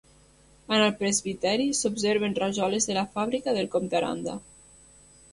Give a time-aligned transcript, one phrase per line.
[0.75, 4.35] En el presbiteri s'observen rajoles de la Fàbrica del Comte Aranda.